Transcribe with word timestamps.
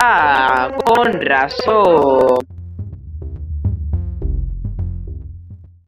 Ah, 0.00 0.70
con 0.84 1.20
razón. 1.20 2.57